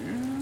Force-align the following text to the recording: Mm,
Mm, 0.00 0.37